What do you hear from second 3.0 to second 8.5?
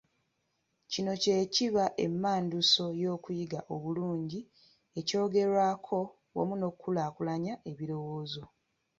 y’okuyiga obulungi ekyogerwako wamu n’okukulaakulanya ebirowoozo.